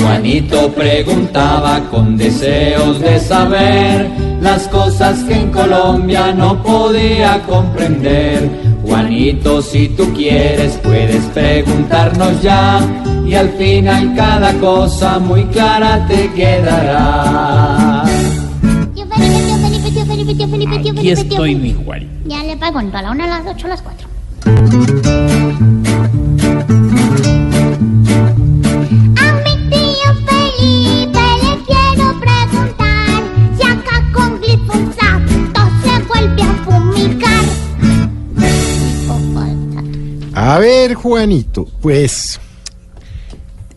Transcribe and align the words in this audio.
Juanito 0.00 0.70
preguntaba 0.72 1.80
con 1.90 2.16
deseos 2.16 3.00
de 3.00 3.18
saber 3.18 4.08
las 4.40 4.68
cosas 4.68 5.24
que 5.24 5.34
en 5.34 5.50
Colombia 5.50 6.32
no 6.32 6.62
podía 6.62 7.42
comprender. 7.42 8.48
Juanito, 8.84 9.62
si 9.62 9.88
tú 9.88 10.12
quieres, 10.14 10.78
puedes 10.84 11.24
preguntarnos 11.26 12.40
ya 12.40 12.80
y 13.26 13.34
al 13.34 13.48
final 13.50 14.14
cada 14.14 14.52
cosa 14.60 15.18
muy 15.18 15.44
clara 15.46 16.06
te 16.06 16.30
quedará. 16.34 18.04
Aquí 20.98 21.10
estoy, 21.10 21.56
mi 21.56 21.72
Juan. 21.72 22.08
Ya 22.26 22.44
le 22.44 22.56
pregunto, 22.56 22.96
a 22.96 23.02
la 23.02 23.10
una, 23.10 23.24
a 23.24 23.40
las 23.40 23.54
ocho, 23.54 23.66
a 23.66 23.70
las 23.70 23.82
cuatro. 23.82 24.05
A 40.56 40.58
ver, 40.58 40.94
Juanito, 40.94 41.66
pues 41.82 42.40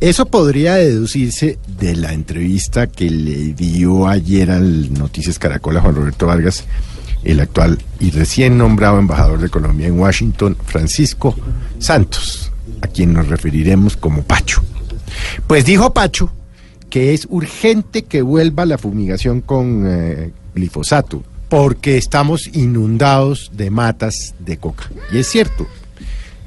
eso 0.00 0.26
podría 0.26 0.74
deducirse 0.74 1.58
de 1.78 1.96
la 1.96 2.12
entrevista 2.12 2.86
que 2.86 3.08
le 3.08 3.54
dio 3.54 4.08
ayer 4.08 4.50
al 4.50 4.92
Noticias 4.92 5.38
Caracol 5.38 5.76
a 5.76 5.80
Juan 5.80 5.94
Roberto 5.94 6.26
Vargas, 6.26 6.64
el 7.26 7.40
actual 7.40 7.78
y 8.00 8.10
recién 8.10 8.56
nombrado 8.56 8.98
embajador 8.98 9.40
de 9.40 9.48
Colombia 9.48 9.88
en 9.88 9.98
Washington, 9.98 10.56
Francisco 10.64 11.34
Santos, 11.78 12.52
a 12.80 12.86
quien 12.86 13.12
nos 13.12 13.28
referiremos 13.28 13.96
como 13.96 14.22
Pacho. 14.22 14.62
Pues 15.46 15.64
dijo 15.64 15.92
Pacho 15.92 16.30
que 16.88 17.12
es 17.14 17.26
urgente 17.28 18.04
que 18.04 18.22
vuelva 18.22 18.64
la 18.64 18.78
fumigación 18.78 19.40
con 19.40 19.84
eh, 19.86 20.30
glifosato, 20.54 21.22
porque 21.48 21.96
estamos 21.96 22.48
inundados 22.54 23.50
de 23.54 23.70
matas 23.70 24.34
de 24.38 24.56
coca. 24.56 24.90
Y 25.12 25.18
es 25.18 25.26
cierto, 25.26 25.66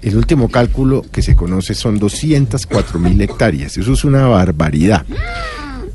el 0.00 0.16
último 0.16 0.48
cálculo 0.48 1.04
que 1.10 1.22
se 1.22 1.34
conoce 1.34 1.74
son 1.74 1.98
204 1.98 2.98
mil 2.98 3.20
hectáreas. 3.20 3.76
Eso 3.76 3.92
es 3.92 4.04
una 4.04 4.26
barbaridad. 4.26 5.04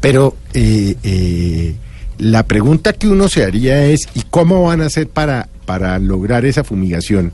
Pero 0.02 0.36
eh, 0.54 0.96
eh, 1.04 1.76
la 2.18 2.44
pregunta 2.44 2.94
que 2.94 3.08
uno 3.08 3.28
se 3.28 3.44
haría 3.44 3.86
es, 3.86 4.08
¿y 4.14 4.24
cómo 4.30 4.64
van 4.64 4.82
a 4.82 4.86
hacer 4.86 5.08
para, 5.10 5.50
para 5.66 6.00
lograr 6.00 6.46
esa 6.46 6.64
fumigación? 6.64 7.32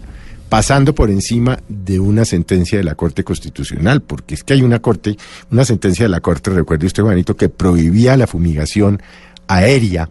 pasando 0.49 0.95
por 0.95 1.11
encima 1.11 1.59
de 1.69 1.99
una 1.99 2.25
sentencia 2.25 2.80
de 2.80 2.83
la 2.83 2.95
Corte 2.95 3.23
Constitucional, 3.23 4.02
porque 4.02 4.33
es 4.33 4.44
que 4.44 4.53
hay 4.53 4.63
una 4.63 4.80
corte, 4.80 5.16
una 5.52 5.63
sentencia 5.63 6.05
de 6.05 6.09
la 6.09 6.21
Corte, 6.21 6.49
recuerde 6.49 6.88
usted, 6.88 7.03
Juanito, 7.03 7.38
que 7.38 7.49
prohibía 7.49 8.17
la 8.17 8.25
fumigación 8.25 8.99
aérea 9.48 10.09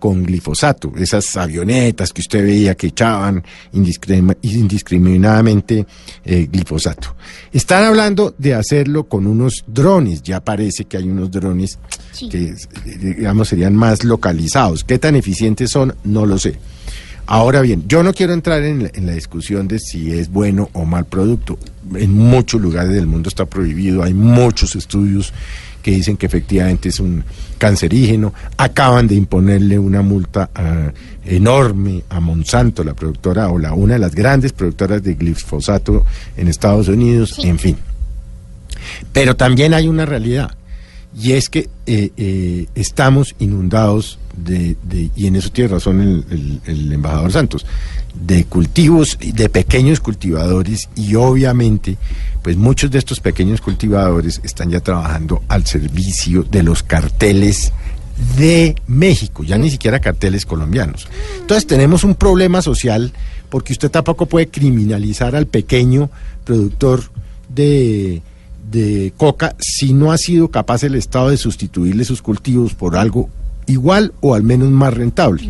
con 0.00 0.24
glifosato, 0.24 0.92
esas 0.96 1.36
avionetas 1.36 2.12
que 2.12 2.22
usted 2.22 2.42
veía 2.44 2.74
que 2.74 2.88
echaban 2.88 3.44
indiscrimi- 3.72 4.36
indiscriminadamente 4.42 5.86
eh, 6.24 6.48
glifosato. 6.50 7.14
Están 7.52 7.84
hablando 7.84 8.34
de 8.38 8.54
hacerlo 8.54 9.04
con 9.04 9.26
unos 9.28 9.62
drones, 9.68 10.22
ya 10.24 10.40
parece 10.40 10.86
que 10.86 10.96
hay 10.96 11.04
unos 11.08 11.30
drones 11.30 11.78
Sí. 12.12 12.28
que, 12.28 12.44
eh, 12.46 12.56
digamos, 12.98 13.48
serían 13.48 13.76
más 13.76 14.02
localizados. 14.02 14.82
¿Qué 14.82 14.98
tan 14.98 15.14
eficientes 15.14 15.70
son? 15.70 15.94
No 16.02 16.26
lo 16.26 16.38
sé. 16.38 16.56
Ahora 17.32 17.60
bien, 17.60 17.84
yo 17.86 18.02
no 18.02 18.12
quiero 18.12 18.32
entrar 18.32 18.64
en 18.64 18.82
la, 18.82 18.90
en 18.92 19.06
la 19.06 19.12
discusión 19.12 19.68
de 19.68 19.78
si 19.78 20.10
es 20.10 20.32
bueno 20.32 20.68
o 20.72 20.84
mal 20.84 21.04
producto. 21.04 21.60
En 21.94 22.12
muchos 22.12 22.60
lugares 22.60 22.92
del 22.92 23.06
mundo 23.06 23.28
está 23.28 23.46
prohibido, 23.46 24.02
hay 24.02 24.14
muchos 24.14 24.74
estudios 24.74 25.32
que 25.80 25.92
dicen 25.92 26.16
que 26.16 26.26
efectivamente 26.26 26.88
es 26.88 26.98
un 26.98 27.22
cancerígeno. 27.56 28.34
Acaban 28.56 29.06
de 29.06 29.14
imponerle 29.14 29.78
una 29.78 30.02
multa 30.02 30.50
ah, 30.56 30.90
enorme 31.24 32.02
a 32.08 32.18
Monsanto, 32.18 32.82
la 32.82 32.94
productora 32.94 33.48
o 33.48 33.60
la 33.60 33.74
una 33.74 33.92
de 33.94 34.00
las 34.00 34.14
grandes 34.16 34.52
productoras 34.52 35.00
de 35.04 35.14
glifosato 35.14 36.04
en 36.36 36.48
Estados 36.48 36.88
Unidos, 36.88 37.34
Sí. 37.36 37.46
en 37.48 37.60
fin. 37.60 37.76
Pero 39.12 39.36
también 39.36 39.72
hay 39.72 39.86
una 39.86 40.04
realidad, 40.04 40.50
y 41.16 41.32
es 41.32 41.48
que 41.48 41.68
eh, 41.86 42.10
eh, 42.16 42.66
estamos 42.74 43.36
inundados 43.38 44.18
y 45.16 45.26
en 45.26 45.36
eso 45.36 45.50
tiene 45.50 45.68
razón 45.68 46.24
el, 46.30 46.60
el- 46.66 46.92
embajador 46.92 47.32
Santos, 47.32 47.66
de 48.14 48.44
cultivos, 48.44 49.18
de 49.20 49.48
pequeños 49.48 50.00
cultivadores, 50.00 50.88
y 50.96 51.14
obviamente, 51.14 51.96
pues 52.42 52.56
muchos 52.56 52.90
de 52.90 52.98
estos 52.98 53.20
pequeños 53.20 53.60
cultivadores 53.60 54.40
están 54.42 54.70
ya 54.70 54.80
trabajando 54.80 55.42
al 55.48 55.66
servicio 55.66 56.42
de 56.42 56.62
los 56.62 56.82
carteles 56.82 57.72
de 58.36 58.76
México, 58.86 59.44
ya 59.44 59.56
ni 59.56 59.70
siquiera 59.70 60.00
carteles 60.00 60.44
colombianos. 60.44 61.08
Entonces 61.40 61.66
tenemos 61.66 62.04
un 62.04 62.14
problema 62.14 62.60
social 62.62 63.12
porque 63.48 63.72
usted 63.72 63.90
tampoco 63.90 64.26
puede 64.26 64.48
criminalizar 64.48 65.34
al 65.34 65.46
pequeño 65.46 66.10
productor 66.44 67.04
de, 67.48 68.20
de 68.70 69.12
coca 69.16 69.56
si 69.58 69.92
no 69.94 70.12
ha 70.12 70.18
sido 70.18 70.50
capaz 70.50 70.82
el 70.84 70.94
Estado 70.96 71.30
de 71.30 71.36
sustituirle 71.36 72.04
sus 72.04 72.20
cultivos 72.22 72.74
por 72.74 72.96
algo 72.96 73.28
igual 73.70 74.12
o 74.20 74.34
al 74.34 74.42
menos 74.42 74.70
más 74.70 74.92
rentable. 74.94 75.48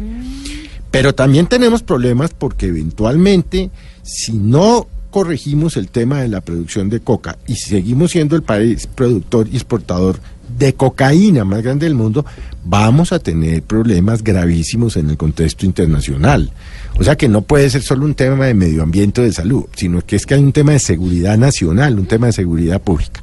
Pero 0.90 1.14
también 1.14 1.46
tenemos 1.46 1.82
problemas 1.82 2.30
porque 2.36 2.66
eventualmente, 2.66 3.70
si 4.02 4.32
no 4.32 4.88
corregimos 5.10 5.76
el 5.76 5.88
tema 5.88 6.20
de 6.20 6.28
la 6.28 6.40
producción 6.40 6.88
de 6.88 7.00
coca 7.00 7.36
y 7.46 7.56
seguimos 7.56 8.12
siendo 8.12 8.36
el 8.36 8.42
país 8.42 8.86
productor 8.86 9.48
y 9.48 9.56
exportador 9.56 10.20
de 10.58 10.74
cocaína 10.74 11.44
más 11.44 11.62
grande 11.62 11.86
del 11.86 11.94
mundo, 11.94 12.24
vamos 12.64 13.12
a 13.12 13.18
tener 13.18 13.62
problemas 13.62 14.22
gravísimos 14.22 14.96
en 14.96 15.10
el 15.10 15.16
contexto 15.16 15.64
internacional. 15.64 16.50
O 16.98 17.04
sea 17.04 17.16
que 17.16 17.28
no 17.28 17.42
puede 17.42 17.70
ser 17.70 17.82
solo 17.82 18.04
un 18.04 18.14
tema 18.14 18.46
de 18.46 18.54
medio 18.54 18.82
ambiente 18.82 19.20
o 19.20 19.24
de 19.24 19.32
salud, 19.32 19.64
sino 19.74 20.04
que 20.04 20.16
es 20.16 20.26
que 20.26 20.34
hay 20.34 20.42
un 20.42 20.52
tema 20.52 20.72
de 20.72 20.80
seguridad 20.80 21.38
nacional, 21.38 21.98
un 21.98 22.06
tema 22.06 22.26
de 22.26 22.32
seguridad 22.32 22.80
pública. 22.80 23.22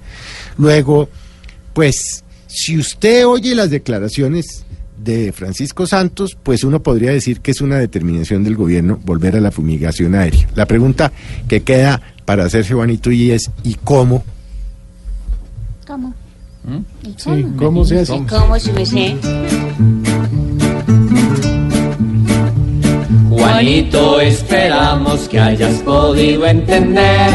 Luego, 0.57 1.09
pues, 1.73 2.23
si 2.47 2.77
usted 2.77 3.27
oye 3.27 3.53
las 3.55 3.69
declaraciones 3.69 4.65
de 4.97 5.31
Francisco 5.31 5.85
Santos, 5.85 6.37
pues 6.41 6.63
uno 6.63 6.81
podría 6.81 7.11
decir 7.11 7.41
que 7.41 7.51
es 7.51 7.61
una 7.61 7.77
determinación 7.77 8.43
del 8.43 8.55
gobierno 8.55 8.99
volver 9.03 9.35
a 9.35 9.41
la 9.41 9.51
fumigación 9.51 10.15
aérea. 10.15 10.47
La 10.55 10.65
pregunta 10.65 11.11
que 11.47 11.61
queda 11.61 12.01
para 12.25 12.45
hacerse 12.45 12.73
Juanito 12.73 13.11
y 13.11 13.31
es 13.31 13.51
¿y 13.63 13.75
cómo? 13.75 14.23
¿Cómo? 15.85 16.13
¿Y 17.03 17.13
Sí, 17.15 17.45
¿cómo 17.57 17.85
se 17.85 17.99
hace? 17.99 18.21
¿Cómo 18.27 18.59
se 18.59 18.85
sé? 18.85 19.15
Juanito, 23.29 24.19
esperamos 24.19 25.29
que 25.29 25.39
hayas 25.39 25.75
podido 25.83 26.45
entender. 26.45 27.29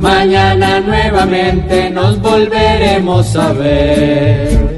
Mañana 0.00 0.80
nuevamente 0.80 1.90
nos 1.90 2.20
volveremos 2.20 3.36
a 3.36 3.52
ver. 3.52 4.77